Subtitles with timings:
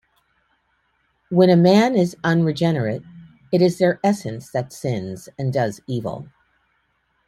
[1.29, 3.03] When a man is unregenerate,
[3.53, 6.27] it is their essence that sins and does evil.